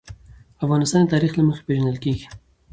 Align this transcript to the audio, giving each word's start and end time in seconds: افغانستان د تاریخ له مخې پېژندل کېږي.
افغانستان 0.63 1.01
د 1.03 1.07
تاریخ 1.13 1.31
له 1.35 1.43
مخې 1.47 1.63
پېژندل 1.67 1.97
کېږي. 2.03 2.25